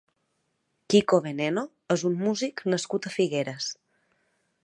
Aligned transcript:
Kiko 0.93 1.19
Veneno 1.25 1.65
és 1.97 2.05
un 2.09 2.17
músic 2.23 2.65
nascut 2.75 3.07
a 3.09 3.13
Figueres. 3.19 3.71